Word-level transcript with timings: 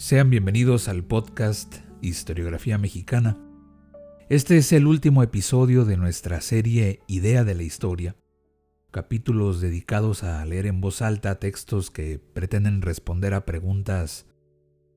Sean 0.00 0.30
bienvenidos 0.30 0.88
al 0.88 1.04
podcast 1.04 1.76
Historiografía 2.00 2.78
Mexicana. 2.78 3.36
Este 4.30 4.56
es 4.56 4.72
el 4.72 4.86
último 4.86 5.22
episodio 5.22 5.84
de 5.84 5.98
nuestra 5.98 6.40
serie 6.40 7.02
Idea 7.06 7.44
de 7.44 7.54
la 7.54 7.64
Historia, 7.64 8.16
capítulos 8.92 9.60
dedicados 9.60 10.24
a 10.24 10.42
leer 10.46 10.64
en 10.64 10.80
voz 10.80 11.02
alta 11.02 11.38
textos 11.38 11.90
que 11.90 12.18
pretenden 12.18 12.80
responder 12.80 13.34
a 13.34 13.44
preguntas 13.44 14.26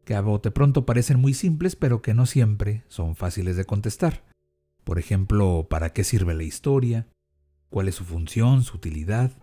que 0.06 0.16
a 0.16 0.22
bote 0.22 0.52
pronto 0.52 0.86
parecen 0.86 1.20
muy 1.20 1.34
simples 1.34 1.76
pero 1.76 2.02
que 2.02 2.14
no 2.14 2.26
siempre 2.26 2.86
son 2.88 3.18
fáciles 3.18 3.58
de 3.58 3.66
contestar. 3.66 4.24
Por 4.86 5.00
ejemplo, 5.00 5.68
¿para 5.70 5.92
qué 5.92 6.06
sirve 6.06 6.34
la 6.34 6.44
historia? 6.44 7.10
¿Cuál 7.70 7.90
es 7.90 7.96
su 7.96 8.06
función, 8.06 8.64
su 8.64 8.78
utilidad? 8.78 9.34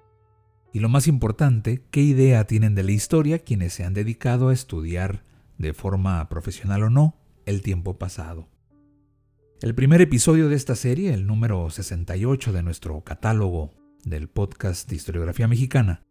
Y 0.73 0.81
lo 0.81 0.89
más 0.89 1.07
importante, 1.07 1.83
¿qué 1.91 2.01
idea 2.01 2.47
tienen 2.47 2.75
de 2.75 2.83
la 2.83 2.93
historia 2.93 3.41
quienes 3.41 3.75
se 3.75 3.85
han 3.85 3.93
dedicado 3.93 4.49
a 4.49 4.55
estudiar 4.55 5.29
de 5.61 5.75
forma 5.75 6.27
profesional 6.31 6.85
o 6.85 6.91
no, 6.91 7.17
el 7.45 7.61
tiempo 7.61 7.99
pasado. 7.99 8.49
El 9.61 9.75
primer 9.75 10.01
episodio 10.01 10.49
de 10.49 10.57
esta 10.57 10.75
serie, 10.75 11.13
el 11.13 11.27
número 11.27 11.69
68 11.69 12.55
de 12.55 12.63
nuestro 12.63 13.05
catálogo 13.05 13.71
del 14.03 14.29
podcast 14.29 14.89
de 14.89 14.97
Historiografía 14.97 15.49
Mexicana, 15.49 16.03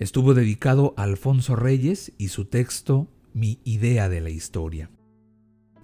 estuvo 0.00 0.34
dedicado 0.34 0.92
a 0.96 1.04
Alfonso 1.04 1.54
Reyes 1.54 2.12
y 2.18 2.28
su 2.28 2.46
texto 2.46 3.08
Mi 3.32 3.60
idea 3.62 4.08
de 4.08 4.20
la 4.20 4.30
historia. 4.30 4.90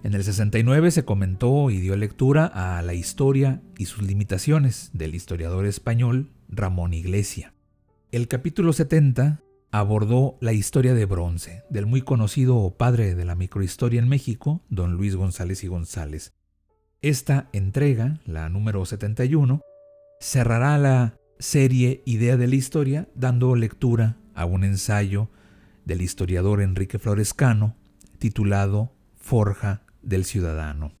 En 0.03 0.13
el 0.13 0.25
69 0.25 0.91
se 0.91 1.05
comentó 1.05 1.69
y 1.69 1.79
dio 1.79 1.95
lectura 1.95 2.45
a 2.45 2.81
La 2.81 2.93
historia 2.93 3.61
y 3.77 3.85
sus 3.85 4.03
limitaciones 4.03 4.91
del 4.93 5.15
historiador 5.15 5.65
español 5.65 6.33
Ramón 6.49 6.93
Iglesia. 6.93 7.53
El 8.11 8.27
capítulo 8.27 8.73
70 8.73 9.41
abordó 9.71 10.37
la 10.41 10.53
historia 10.53 10.93
de 10.93 11.05
bronce 11.05 11.63
del 11.69 11.85
muy 11.85 12.01
conocido 12.01 12.75
padre 12.77 13.15
de 13.15 13.25
la 13.25 13.35
microhistoria 13.35 13.99
en 13.99 14.07
México, 14.07 14.61
don 14.69 14.93
Luis 14.93 15.15
González 15.15 15.63
y 15.63 15.67
González. 15.67 16.33
Esta 17.01 17.49
entrega, 17.53 18.19
la 18.25 18.49
número 18.49 18.85
71, 18.85 19.61
cerrará 20.19 20.77
la 20.77 21.17
serie 21.39 22.01
Idea 22.05 22.37
de 22.37 22.47
la 22.47 22.55
Historia 22.55 23.07
dando 23.13 23.55
lectura 23.55 24.17
a 24.33 24.45
un 24.45 24.63
ensayo 24.63 25.29
del 25.85 26.01
historiador 26.01 26.61
Enrique 26.61 26.99
Florescano 26.99 27.75
titulado 28.17 28.93
Forja 29.15 29.83
del 30.01 30.25
Ciudadano. 30.25 30.93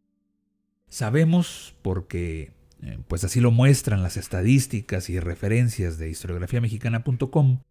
Sabemos, 0.87 1.75
porque 1.81 2.53
eh, 2.81 2.99
pues 3.07 3.23
así 3.23 3.39
lo 3.39 3.51
muestran 3.51 4.03
las 4.03 4.17
estadísticas 4.17 5.09
y 5.09 5.19
referencias 5.19 5.97
de 5.97 6.09
historiografiamexicana.com, 6.09 7.61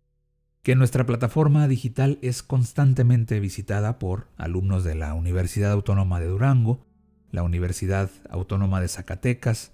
que 0.66 0.74
nuestra 0.74 1.06
plataforma 1.06 1.68
digital 1.68 2.18
es 2.22 2.42
constantemente 2.42 3.38
visitada 3.38 4.00
por 4.00 4.26
alumnos 4.36 4.82
de 4.82 4.96
la 4.96 5.14
Universidad 5.14 5.70
Autónoma 5.70 6.18
de 6.18 6.26
Durango, 6.26 6.84
la 7.30 7.44
Universidad 7.44 8.10
Autónoma 8.28 8.80
de 8.80 8.88
Zacatecas, 8.88 9.70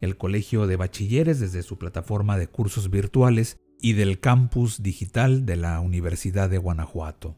el 0.00 0.16
Colegio 0.16 0.68
de 0.68 0.76
Bachilleres 0.76 1.40
desde 1.40 1.64
su 1.64 1.76
plataforma 1.76 2.38
de 2.38 2.46
cursos 2.46 2.88
virtuales 2.88 3.58
y 3.80 3.94
del 3.94 4.20
campus 4.20 4.80
digital 4.80 5.44
de 5.44 5.56
la 5.56 5.80
Universidad 5.80 6.48
de 6.48 6.58
Guanajuato. 6.58 7.34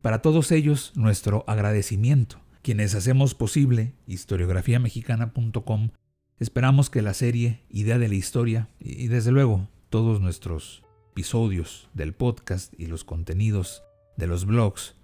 Para 0.00 0.22
todos 0.22 0.50
ellos, 0.50 0.92
nuestro 0.94 1.44
agradecimiento. 1.46 2.40
Quienes 2.62 2.94
hacemos 2.94 3.34
posible 3.34 3.92
historiografiamexicana.com, 4.06 5.90
esperamos 6.38 6.88
que 6.88 7.02
la 7.02 7.12
serie 7.12 7.66
Idea 7.68 7.98
de 7.98 8.08
la 8.08 8.14
Historia 8.14 8.70
y 8.78 9.08
desde 9.08 9.30
luego 9.30 9.68
todos 9.90 10.22
nuestros 10.22 10.84
episodios 11.20 11.90
del 11.92 12.14
podcast 12.14 12.72
y 12.78 12.86
los 12.86 13.04
contenidos 13.04 13.82
de 14.16 14.26
los 14.26 14.46
blogs 14.46 14.96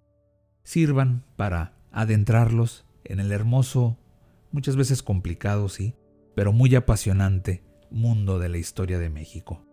sirvan 0.63 1.27
para 1.37 1.77
adentrarlos 1.93 2.87
en 3.05 3.21
el 3.21 3.33
hermoso, 3.33 3.99
muchas 4.51 4.77
veces 4.77 5.03
complicado, 5.03 5.69
sí, 5.69 5.95
pero 6.35 6.55
muy 6.55 6.75
apasionante 6.75 7.63
mundo 7.91 8.39
de 8.39 8.49
la 8.49 8.57
historia 8.57 8.99
de 8.99 9.11
México. 9.11 9.67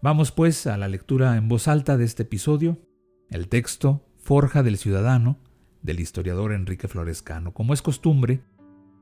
Vamos 0.00 0.32
pues 0.32 0.66
a 0.66 0.78
la 0.78 0.88
lectura 0.88 1.36
en 1.36 1.48
voz 1.48 1.68
alta 1.68 1.98
de 1.98 2.06
este 2.06 2.22
episodio, 2.22 2.78
el 3.28 3.48
texto 3.48 4.08
Forja 4.16 4.62
del 4.62 4.78
Ciudadano 4.78 5.38
del 5.82 6.00
historiador 6.00 6.54
Enrique 6.54 6.88
Florescano. 6.88 7.52
Como 7.52 7.74
es 7.74 7.82
costumbre, 7.82 8.40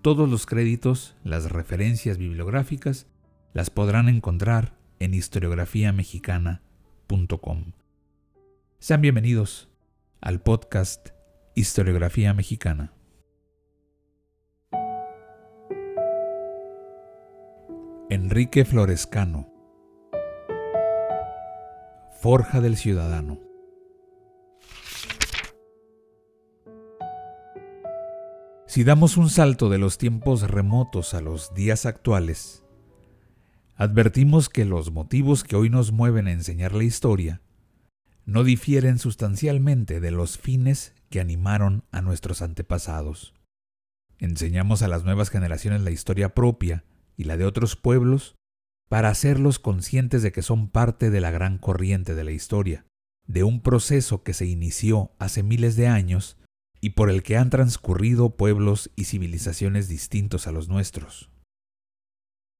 todos 0.02 0.28
los 0.28 0.46
créditos, 0.46 1.14
las 1.22 1.48
referencias 1.52 2.18
bibliográficas, 2.18 3.06
las 3.52 3.70
podrán 3.70 4.08
encontrar 4.08 4.76
en 4.98 5.14
historiografiamexicana.com. 5.14 6.71
Sean 8.78 9.02
bienvenidos 9.02 9.68
al 10.22 10.40
podcast 10.40 11.10
Historiografía 11.54 12.32
Mexicana. 12.32 12.94
Enrique 18.08 18.64
Florescano 18.64 19.52
Forja 22.18 22.62
del 22.62 22.78
Ciudadano. 22.78 23.38
Si 28.66 28.84
damos 28.84 29.18
un 29.18 29.28
salto 29.28 29.68
de 29.68 29.76
los 29.76 29.98
tiempos 29.98 30.50
remotos 30.50 31.12
a 31.12 31.20
los 31.20 31.52
días 31.52 31.84
actuales, 31.84 32.61
advertimos 33.74 34.48
que 34.48 34.64
los 34.64 34.92
motivos 34.92 35.44
que 35.44 35.56
hoy 35.56 35.70
nos 35.70 35.92
mueven 35.92 36.26
a 36.26 36.32
enseñar 36.32 36.74
la 36.74 36.84
historia 36.84 37.40
no 38.24 38.44
difieren 38.44 38.98
sustancialmente 38.98 40.00
de 40.00 40.10
los 40.10 40.38
fines 40.38 40.94
que 41.10 41.20
animaron 41.20 41.84
a 41.90 42.00
nuestros 42.00 42.42
antepasados. 42.42 43.34
Enseñamos 44.18 44.82
a 44.82 44.88
las 44.88 45.04
nuevas 45.04 45.30
generaciones 45.30 45.82
la 45.82 45.90
historia 45.90 46.34
propia 46.34 46.84
y 47.16 47.24
la 47.24 47.36
de 47.36 47.44
otros 47.44 47.76
pueblos 47.76 48.36
para 48.88 49.08
hacerlos 49.08 49.58
conscientes 49.58 50.22
de 50.22 50.32
que 50.32 50.42
son 50.42 50.68
parte 50.68 51.10
de 51.10 51.20
la 51.20 51.30
gran 51.30 51.58
corriente 51.58 52.14
de 52.14 52.24
la 52.24 52.30
historia, 52.30 52.84
de 53.26 53.42
un 53.42 53.62
proceso 53.62 54.22
que 54.22 54.34
se 54.34 54.46
inició 54.46 55.12
hace 55.18 55.42
miles 55.42 55.76
de 55.76 55.88
años 55.88 56.36
y 56.80 56.90
por 56.90 57.10
el 57.10 57.22
que 57.22 57.36
han 57.36 57.50
transcurrido 57.50 58.36
pueblos 58.36 58.90
y 58.94 59.04
civilizaciones 59.04 59.88
distintos 59.88 60.46
a 60.46 60.52
los 60.52 60.68
nuestros. 60.68 61.30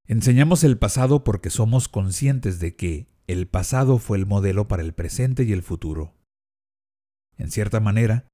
Enseñamos 0.07 0.63
el 0.63 0.77
pasado 0.77 1.23
porque 1.23 1.49
somos 1.49 1.87
conscientes 1.87 2.59
de 2.59 2.75
que 2.75 3.07
el 3.25 3.47
pasado 3.47 3.99
fue 3.99 4.17
el 4.17 4.25
modelo 4.25 4.67
para 4.67 4.83
el 4.83 4.93
presente 4.93 5.43
y 5.43 5.53
el 5.53 5.63
futuro. 5.63 6.13
En 7.37 7.49
cierta 7.51 7.79
manera, 7.79 8.27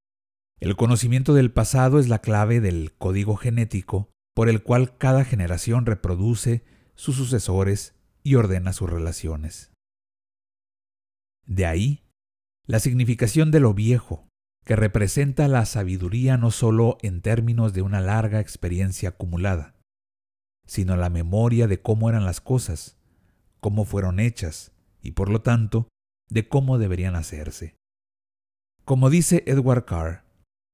el 0.59 0.75
conocimiento 0.75 1.33
del 1.33 1.51
pasado 1.51 1.99
es 1.99 2.09
la 2.09 2.19
clave 2.19 2.59
del 2.59 2.93
código 2.97 3.35
genético 3.35 4.09
por 4.35 4.49
el 4.49 4.63
cual 4.63 4.97
cada 4.97 5.23
generación 5.25 5.85
reproduce 5.85 6.63
sus 6.95 7.15
sucesores 7.15 7.95
y 8.23 8.35
ordena 8.35 8.73
sus 8.73 8.89
relaciones. 8.89 9.71
De 11.45 11.65
ahí, 11.65 12.03
la 12.65 12.79
significación 12.79 13.51
de 13.51 13.59
lo 13.59 13.73
viejo, 13.73 14.27
que 14.65 14.75
representa 14.75 15.47
la 15.47 15.65
sabiduría 15.65 16.37
no 16.37 16.51
solo 16.51 16.97
en 17.01 17.21
términos 17.21 17.73
de 17.73 17.81
una 17.81 18.01
larga 18.01 18.39
experiencia 18.39 19.09
acumulada, 19.09 19.78
sino 20.69 20.95
la 20.95 21.09
memoria 21.09 21.65
de 21.67 21.81
cómo 21.81 22.09
eran 22.09 22.25
las 22.25 22.41
cosas, 22.41 22.95
cómo 23.59 23.85
fueron 23.85 24.19
hechas, 24.19 24.71
y 25.01 25.13
por 25.13 25.31
lo 25.31 25.41
tanto, 25.41 25.87
de 26.29 26.47
cómo 26.47 26.77
deberían 26.77 27.15
hacerse. 27.15 27.75
Como 28.85 29.09
dice 29.09 29.43
Edward 29.47 29.85
Carr, 29.85 30.25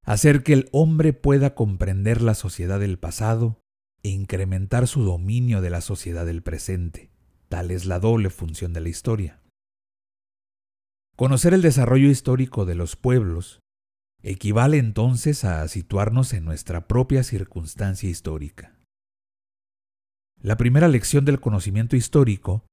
hacer 0.04 0.44
que 0.44 0.52
el 0.52 0.68
hombre 0.74 1.14
pueda 1.14 1.56
comprender 1.56 2.22
la 2.22 2.34
sociedad 2.34 2.78
del 2.78 3.00
pasado 3.00 3.62
e 4.04 4.10
incrementar 4.10 4.90
su 4.90 5.06
dominio 5.06 5.62
de 5.62 5.70
la 5.70 5.80
sociedad 5.80 6.26
del 6.26 6.44
presente. 6.44 7.10
Tal 7.48 7.72
es 7.72 7.86
la 7.86 8.00
doble 8.00 8.30
función 8.30 8.74
de 8.74 8.82
la 8.82 8.90
historia. 8.90 9.40
Conocer 11.16 11.54
el 11.54 11.62
desarrollo 11.62 12.10
histórico 12.10 12.66
de 12.66 12.76
los 12.76 12.98
pueblos 12.98 13.62
equivale 14.24 14.78
entonces 14.78 15.46
a 15.46 15.66
situarnos 15.70 16.34
en 16.34 16.44
nuestra 16.44 16.86
propia 16.86 17.24
circunstancia 17.24 18.10
histórica. 18.10 18.75
La 20.46 20.58
primera 20.58 20.88
lección 20.88 21.26
del 21.26 21.40
conocimiento 21.40 21.96
histórico 21.96 22.68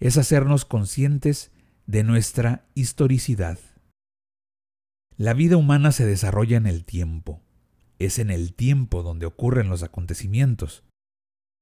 es 0.00 0.18
hacernos 0.18 0.64
conscientes 0.64 1.52
de 1.86 2.02
nuestra 2.02 2.66
historicidad. 2.74 3.60
La 5.16 5.32
vida 5.32 5.56
humana 5.56 5.92
se 5.92 6.06
desarrolla 6.06 6.56
en 6.56 6.66
el 6.66 6.84
tiempo. 6.84 7.40
Es 8.00 8.18
en 8.18 8.30
el 8.30 8.52
tiempo 8.52 9.04
donde 9.04 9.26
ocurren 9.26 9.68
los 9.68 9.84
acontecimientos. 9.84 10.82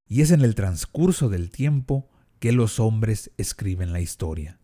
Y 0.08 0.22
es 0.22 0.31
en 0.31 0.40
el 0.40 0.54
transcurso 0.54 1.28
del 1.28 1.50
tiempo 1.50 2.08
que 2.38 2.52
los 2.52 2.81
hombres 2.81 3.31
escriben 3.37 3.93
la 3.93 4.00
historia. 4.00 4.58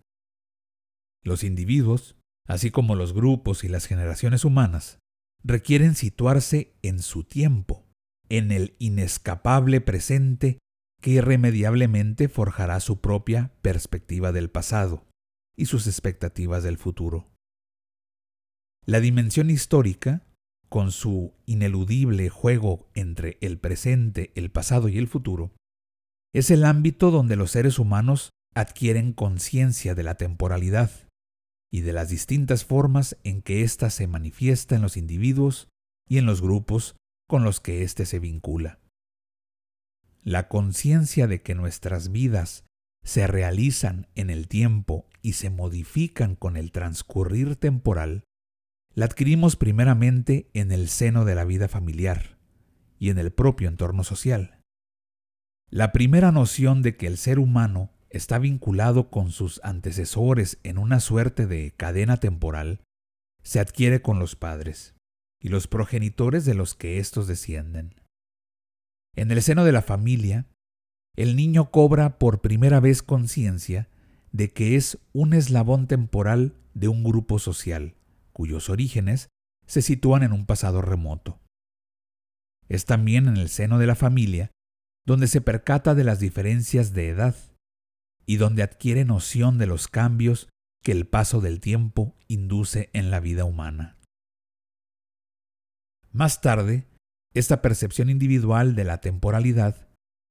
Los 1.23 1.44
individuos, 1.44 2.17
así 2.46 2.70
como 2.70 2.94
los 2.94 3.12
grupos 3.12 3.62
y 3.62 3.69
las 3.69 3.85
generaciones 3.85 4.43
humanas, 4.43 5.00
requieren 5.44 5.94
situarse 5.94 6.79
en 6.81 7.02
su 7.02 7.25
tiempo, 7.25 7.85
en 8.31 8.52
el 8.52 8.75
inescapable 8.79 9.82
presente 9.82 10.61
que 11.00 11.11
irremediablemente 11.11 12.29
forjará 12.29 12.81
su 12.81 13.00
propia 13.00 13.53
perspectiva 13.62 14.33
del 14.33 14.50
pasado 14.50 15.06
y 15.56 15.67
sus 15.67 15.87
expectativas 15.87 16.62
del 16.62 16.79
futuro. 16.79 17.31
La 18.85 19.00
dimensión 19.00 19.50
histórica, 19.50 20.27
con 20.69 20.93
su 20.93 21.35
ineludible 21.47 22.29
juego 22.29 22.89
entre 22.95 23.39
el 23.41 23.59
presente, 23.59 24.33
el 24.35 24.50
pasado 24.50 24.89
y 24.89 24.99
el 24.99 25.09
futuro, 25.09 25.53
es 26.35 26.50
el 26.50 26.65
ámbito 26.65 27.11
donde 27.11 27.37
los 27.37 27.50
seres 27.50 27.79
humanos 27.79 28.31
adquieren 28.55 29.12
conciencia 29.12 29.95
de 29.95 30.03
la 30.03 30.17
temporalidad 30.17 30.91
y 31.71 31.83
de 31.83 31.93
las 31.93 32.09
distintas 32.09 32.65
formas 32.65 33.17
en 33.25 33.43
que 33.43 33.62
ésta 33.62 33.91
se 33.91 34.06
manifiesta 34.06 34.75
en 34.75 34.83
los 34.83 34.97
individuos 34.97 35.69
y 36.09 36.19
en 36.19 36.27
los 36.27 36.41
grupos 36.41 36.97
con 37.29 37.45
los 37.45 37.61
que 37.61 37.83
éste 37.83 38.06
se 38.06 38.19
vincula. 38.19 38.81
La 40.28 40.46
conciencia 40.46 41.26
de 41.26 41.40
que 41.40 41.54
nuestras 41.54 42.12
vidas 42.12 42.66
se 43.02 43.26
realizan 43.26 44.08
en 44.14 44.28
el 44.28 44.46
tiempo 44.46 45.08
y 45.22 45.32
se 45.32 45.48
modifican 45.48 46.36
con 46.36 46.58
el 46.58 46.70
transcurrir 46.70 47.56
temporal, 47.56 48.25
la 48.92 49.06
adquirimos 49.06 49.56
primeramente 49.56 50.50
en 50.52 50.70
el 50.70 50.90
seno 50.90 51.25
de 51.25 51.34
la 51.34 51.46
vida 51.46 51.66
familiar 51.66 52.36
y 52.98 53.08
en 53.08 53.16
el 53.16 53.32
propio 53.32 53.69
entorno 53.69 54.04
social. 54.04 54.60
La 55.70 55.92
primera 55.92 56.30
noción 56.30 56.82
de 56.82 56.98
que 56.98 57.06
el 57.06 57.16
ser 57.16 57.38
humano 57.38 57.90
está 58.10 58.38
vinculado 58.38 59.08
con 59.08 59.30
sus 59.30 59.62
antecesores 59.64 60.58
en 60.62 60.76
una 60.76 61.00
suerte 61.00 61.46
de 61.46 61.72
cadena 61.75 62.19
temporal, 62.19 62.82
se 63.42 63.60
adquiere 63.60 64.02
con 64.02 64.19
los 64.19 64.36
padres 64.36 64.94
y 65.40 65.48
los 65.48 65.69
progenitores 65.69 66.44
de 66.44 66.52
los 66.52 66.75
que 66.75 66.98
éstos 66.98 67.26
descienden. 67.28 67.94
En 69.19 69.32
el 69.32 69.43
seno 69.43 69.65
de 69.65 69.73
la 69.73 69.82
familia, 69.82 70.47
el 71.17 71.35
niño 71.35 71.73
cobra 71.73 72.20
por 72.20 72.41
primera 72.41 72.79
vez 72.79 73.03
conciencia 73.03 73.88
de 74.31 74.53
que 74.53 74.76
es 74.76 74.97
un 75.12 75.35
eslabón 75.35 75.88
temporal 75.88 76.55
de 76.73 76.87
un 76.87 77.03
grupo 77.03 77.41
social, 77.41 77.97
cuyos 78.32 78.70
orígenes 78.70 79.26
se 79.67 79.82
sitúan 79.82 80.23
en 80.23 80.31
un 80.31 80.47
pasado 80.47 80.82
remoto. 80.82 81.41
Es 82.69 82.85
también 82.85 83.26
en 83.26 83.38
el 83.38 83.49
seno 83.49 83.81
de 83.81 83.88
la 83.88 83.97
familia 83.97 84.53
donde 85.05 85.26
se 85.26 85.41
percata 85.41 85.97
de 85.97 86.05
las 86.05 86.21
diferencias 86.21 86.93
de 86.93 87.09
edad 87.09 87.35
y 88.25 88.37
donde 88.37 88.62
adquiere 88.62 89.05
noción 89.05 89.59
de 89.59 89.67
los 89.67 89.88
cambios 89.88 90.49
que 90.85 90.93
el 90.93 91.09
paso 91.09 91.41
del 91.41 91.59
tiempo 91.59 92.14
induce 92.29 92.88
en 92.93 93.11
la 93.11 93.19
vida 93.19 93.44
humana. 93.44 93.99
Más 96.12 96.41
tarde, 96.41 96.87
esta 97.34 97.62
percepción 97.62 98.10
individual 98.10 98.75
de 98.75 98.84
la 98.84 99.00
temporalidad 99.00 99.88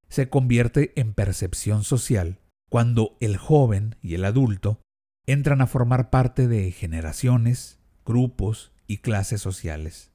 se 0.08 0.28
convierte 0.28 0.98
en 1.00 1.14
percepción 1.14 1.84
social 1.84 2.40
cuando 2.68 3.16
el 3.20 3.36
joven 3.36 3.96
y 4.02 4.14
el 4.14 4.24
adulto 4.24 4.80
entran 5.26 5.60
a 5.60 5.66
formar 5.66 6.10
parte 6.10 6.48
de 6.48 6.70
generaciones, 6.72 7.78
grupos 8.04 8.72
y 8.86 8.98
clases 8.98 9.40
sociales. 9.40 10.12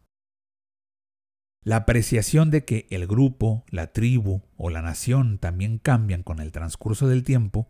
La 1.63 1.77
apreciación 1.77 2.51
de 2.51 2.65
que 2.65 2.87
el 2.89 3.07
grupo, 3.07 3.63
la 3.69 3.93
tribu 3.93 4.41
o 4.57 4.69
la 4.69 4.81
nación 4.81 5.37
también 5.37 5.77
cambian 5.77 6.23
con 6.23 6.39
el 6.39 6.51
transcurso 6.51 7.07
del 7.07 7.23
tiempo 7.23 7.69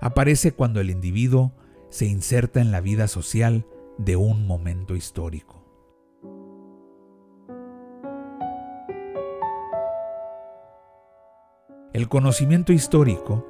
aparece 0.00 0.52
cuando 0.52 0.80
el 0.80 0.90
individuo 0.90 1.54
se 1.90 2.06
inserta 2.06 2.60
en 2.60 2.72
la 2.72 2.80
vida 2.80 3.06
social 3.06 3.66
de 3.98 4.16
un 4.16 4.46
momento 4.46 4.96
histórico. 4.96 5.61
El 11.94 12.08
conocimiento 12.08 12.72
histórico, 12.72 13.46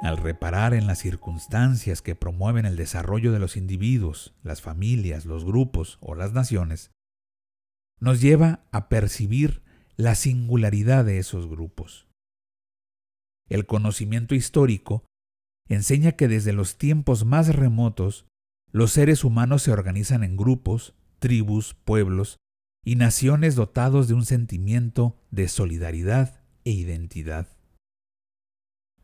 al 0.00 0.16
reparar 0.16 0.72
en 0.72 0.86
las 0.86 1.00
circunstancias 1.00 2.00
que 2.00 2.14
promueven 2.14 2.64
el 2.64 2.76
desarrollo 2.76 3.30
de 3.30 3.38
los 3.38 3.58
individuos, 3.58 4.34
las 4.42 4.62
familias, 4.62 5.26
los 5.26 5.44
grupos 5.44 5.98
o 6.00 6.14
las 6.14 6.32
naciones, 6.32 6.92
nos 8.00 8.22
lleva 8.22 8.64
a 8.72 8.88
percibir 8.88 9.62
la 9.96 10.14
singularidad 10.14 11.04
de 11.04 11.18
esos 11.18 11.46
grupos. 11.46 12.08
El 13.50 13.66
conocimiento 13.66 14.34
histórico 14.34 15.04
enseña 15.68 16.12
que 16.12 16.26
desde 16.26 16.54
los 16.54 16.78
tiempos 16.78 17.26
más 17.26 17.54
remotos, 17.54 18.24
los 18.72 18.92
seres 18.92 19.24
humanos 19.24 19.62
se 19.62 19.72
organizan 19.72 20.24
en 20.24 20.38
grupos, 20.38 20.94
tribus, 21.18 21.74
pueblos 21.74 22.38
y 22.82 22.96
naciones 22.96 23.56
dotados 23.56 24.08
de 24.08 24.14
un 24.14 24.24
sentimiento 24.24 25.20
de 25.30 25.48
solidaridad 25.48 26.40
e 26.64 26.70
identidad. 26.70 27.53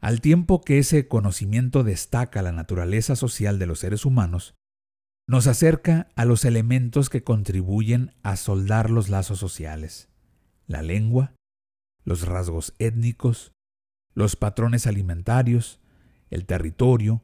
Al 0.00 0.20
tiempo 0.23 0.62
que 0.62 0.79
ese 0.79 1.08
conocimiento 1.08 1.85
destaca 1.85 2.41
la 2.41 2.52
naturaleza 2.52 3.17
social 3.17 3.58
de 3.58 3.67
los 3.67 3.81
seres 3.81 4.06
humanos, 4.06 4.55
nos 5.26 5.47
acerca 5.47 6.08
a 6.17 6.25
los 6.25 6.44
elementos 6.44 7.11
que 7.11 7.23
contribuyen 7.23 8.12
a 8.23 8.37
soldar 8.37 8.91
los 8.91 9.11
lazos 9.11 9.38
sociales, 9.38 10.08
la 10.67 10.82
lengua, 10.82 11.35
los 12.05 12.26
rasgos 12.26 12.75
étnicos, 12.79 13.52
los 14.14 14.37
patrones 14.37 14.87
alimentarios, 14.87 15.81
el 16.31 16.47
territorio, 16.47 17.23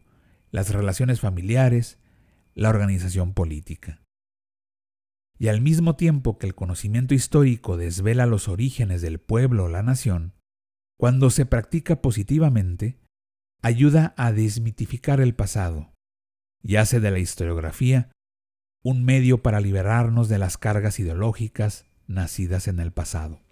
las 0.51 0.71
relaciones 0.71 1.21
familiares, 1.21 1.99
la 2.55 2.69
organización 2.69 3.33
política. 3.33 4.03
Y 5.39 5.49
al 5.49 5.61
mismo 5.61 5.97
tiempo 5.97 6.39
que 6.39 6.47
el 6.47 6.55
conocimiento 6.55 7.15
histórico 7.15 7.77
desvela 7.77 8.27
los 8.27 8.49
orígenes 8.49 9.03
del 9.03 9.19
pueblo 9.19 9.65
o 9.65 9.69
la 9.69 9.83
nación, 9.83 10.33
cuando 10.99 11.31
se 11.31 11.47
practica 11.47 12.01
positivamente, 12.01 12.99
ayuda 13.63 14.15
a 14.17 14.33
desmitificar 14.33 15.21
el 15.21 15.35
pasado 15.35 15.93
y 16.63 16.77
hace 16.77 17.01
de 17.01 17.11
la 17.11 17.19
historiografía 17.19 18.11
un 18.83 19.05
medio 19.05 19.43
para 19.43 19.61
liberarnos 19.61 20.29
de 20.29 20.39
las 20.39 20.59
cargas 20.59 21.01
ideológicas 21.01 21.87
nacidas 22.07 22.69
en 22.69 22.81
el 22.81 22.93
pasado. 22.93 23.43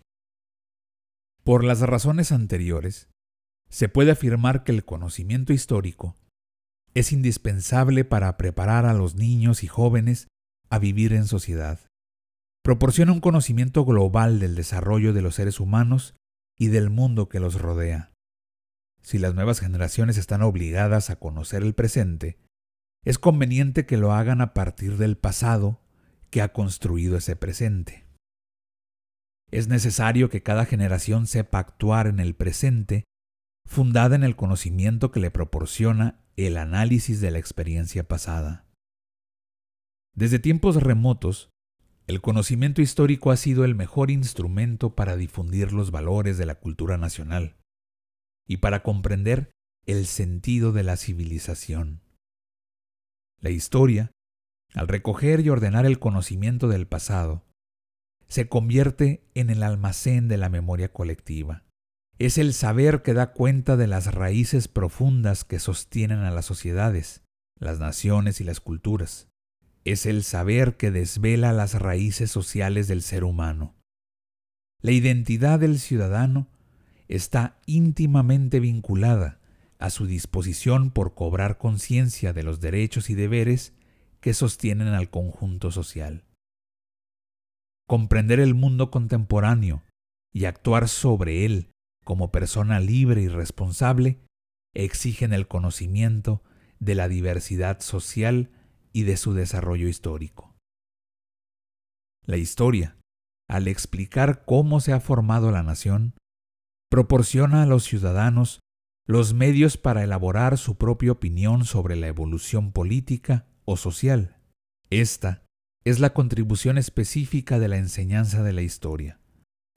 Por 1.43 1.65
las 1.65 1.81
razones 1.81 2.33
anteriores, 2.33 3.09
se 3.69 3.89
puede 3.89 4.13
afirmar 4.13 4.65
que 4.65 4.73
el 4.73 4.85
conocimiento 4.85 5.53
histórico 5.53 6.17
es 6.95 7.13
indispensable 7.13 8.05
para 8.05 8.37
preparar 8.37 8.87
a 8.87 8.95
los 8.95 9.17
niños 9.17 9.65
y 9.65 9.67
jóvenes 9.67 10.29
a 10.71 10.79
vivir 10.79 11.13
en 11.13 11.27
sociedad. 11.27 11.81
Proporciona 12.63 13.13
un 13.13 13.21
conocimiento 13.21 13.85
global 13.85 14.39
del 14.39 14.55
desarrollo 14.55 15.13
de 15.13 15.23
los 15.23 15.35
seres 15.35 15.61
humanos 15.61 16.15
y 16.59 16.69
del 16.69 16.91
mundo 16.91 17.29
que 17.29 17.41
los 17.41 17.61
rodea. 17.61 18.13
Si 19.03 19.19
las 19.19 19.35
nuevas 19.35 19.61
generaciones 19.61 20.17
están 20.17 20.43
obligadas 20.43 21.11
a 21.11 21.17
conocer 21.17 21.63
el 21.63 21.75
presente, 21.75 22.39
es 23.05 23.19
conveniente 23.19 23.85
que 23.87 23.99
lo 23.99 24.13
hagan 24.13 24.41
a 24.41 24.55
partir 24.55 24.97
del 24.97 25.17
pasado 25.17 25.83
que 26.31 26.41
ha 26.41 26.53
construido 26.53 27.17
ese 27.19 27.37
presente. 27.37 28.07
Es 29.51 29.69
necesario 29.69 30.31
que 30.31 30.43
cada 30.43 30.65
generación 30.65 31.27
sepa 31.27 31.59
actuar 31.59 32.07
en 32.07 32.19
el 32.19 32.35
presente, 32.35 33.05
fundada 33.67 34.17
en 34.17 34.25
el 34.25 34.37
conocimiento 34.37 35.11
que 35.11 35.21
le 35.21 35.31
proporciona 35.31 36.25
el 36.37 36.57
análisis 36.57 37.21
de 37.21 37.31
la 37.31 37.39
experiencia 37.39 38.09
pasada. 38.09 38.67
Desde 40.15 40.39
tiempos 40.39 40.77
remotos, 40.83 41.51
el 42.07 42.21
conocimiento 42.21 42.83
histórico 42.83 43.31
ha 43.31 43.37
sido 43.37 43.65
el 43.65 43.75
mejor 43.75 44.11
instrumento 44.11 44.95
para 44.95 45.17
difundir 45.17 45.73
los 45.73 45.91
valores 45.91 46.37
de 46.37 46.47
la 46.47 46.57
cultura 46.57 46.99
nacional 46.99 47.57
y 48.47 48.59
para 48.59 48.83
comprender 48.83 49.51
el 49.87 50.07
sentido 50.07 50.73
de 50.73 50.83
la 50.83 50.97
civilización. 50.97 52.03
La 53.41 53.51
historia, 53.51 54.11
al 54.75 54.89
recoger 54.89 55.41
y 55.41 55.49
ordenar 55.49 55.87
el 55.87 55.99
conocimiento 55.99 56.69
del 56.69 56.87
pasado, 56.87 57.45
se 58.27 58.49
convierte 58.49 59.27
en 59.35 59.49
el 59.51 59.63
almacén 59.63 60.29
de 60.29 60.37
la 60.37 60.49
memoria 60.49 60.93
colectiva. 60.93 61.65
Es 62.19 62.39
el 62.39 62.53
saber 62.53 63.03
que 63.03 63.15
da 63.15 63.33
cuenta 63.33 63.77
de 63.77 63.87
las 63.87 64.15
raíces 64.15 64.69
profundas 64.69 65.45
que 65.45 65.59
sostienen 65.59 66.21
a 66.21 66.31
las 66.31 66.45
sociedades, 66.45 67.23
las 67.59 67.81
naciones 67.81 68.41
y 68.41 68.45
las 68.45 68.61
culturas. 68.61 69.29
Es 69.85 70.07
el 70.07 70.25
saber 70.25 70.77
que 70.77 70.91
desvela 70.91 71.53
las 71.53 71.81
raíces 71.81 72.31
sociales 72.31 72.89
del 72.89 73.03
ser 73.03 73.23
humano. 73.23 73.75
La 74.81 74.93
identidad 74.93 75.61
del 75.61 75.79
ciudadano 75.79 76.49
está 77.09 77.59
íntimamente 77.67 78.61
vinculada 78.61 79.41
a 79.79 79.91
su 79.91 80.07
disposición 80.07 80.91
por 80.91 81.15
cobrar 81.15 81.59
conciencia 81.59 82.33
de 82.33 82.43
los 82.43 82.61
derechos 82.61 83.11
y 83.11 83.15
deberes 83.15 83.75
que 84.21 84.33
sostienen 84.33 84.89
al 84.89 85.11
conjunto 85.11 85.71
social. 85.71 86.25
Comprender 87.87 88.41
el 88.41 88.55
mundo 88.55 88.91
contemporáneo 88.91 89.83
y 90.33 90.47
actuar 90.47 90.89
sobre 90.89 91.45
él 91.45 91.69
como 92.05 92.33
persona 92.33 92.81
libre 92.81 93.21
y 93.21 93.29
responsable 93.29 94.19
exigen 94.75 95.35
el 95.35 95.47
conocimiento 95.47 96.43
de 96.81 96.95
la 96.95 97.09
diversidad 97.09 97.81
social 97.81 98.51
y 98.95 99.03
de 99.03 99.19
su 99.19 99.35
desarrollo 99.35 99.89
histórico. 99.89 100.55
La 102.25 102.39
historia, 102.39 102.97
al 103.49 103.69
explicar 103.69 104.45
cómo 104.47 104.81
se 104.81 104.93
ha 104.95 105.01
formado 105.01 105.51
la 105.51 105.63
nación, 105.63 106.15
proporciona 106.89 107.65
a 107.65 107.67
los 107.67 107.85
ciudadanos 107.85 108.61
los 109.07 109.35
medios 109.35 109.77
para 109.77 110.05
elaborar 110.05 110.57
su 110.57 110.79
propia 110.79 111.13
opinión 111.13 111.65
sobre 111.65 111.97
la 111.97 112.07
evolución 112.07 112.73
política 112.73 113.47
o 113.65 113.77
social. 113.77 114.39
Esta 114.89 115.43
es 115.85 115.99
la 115.99 116.15
contribución 116.15 116.79
específica 116.79 117.59
de 117.59 117.69
la 117.69 117.77
enseñanza 117.77 118.43
de 118.43 118.53
la 118.53 118.63
historia. 118.63 119.21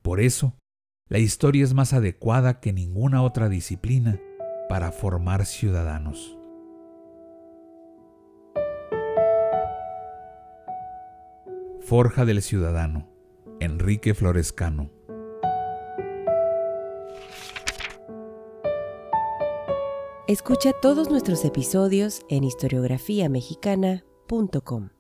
Por 0.02 0.22
eso, 0.22 0.58
la 1.10 1.18
historia 1.18 1.64
es 1.64 1.74
más 1.74 1.92
adecuada 1.92 2.60
que 2.60 2.72
ninguna 2.72 3.24
otra 3.24 3.50
disciplina 3.50 4.22
para 4.70 4.92
formar 4.92 5.46
ciudadanos. 5.46 6.37
Forja 11.88 12.26
del 12.26 12.42
Ciudadano, 12.42 13.08
Enrique 13.62 14.14
Florescano. 14.14 14.92
Escucha 20.28 20.74
todos 20.82 21.10
nuestros 21.10 21.46
episodios 21.46 22.26
en 22.28 22.44
historiografiamexicana.com. 22.44 24.97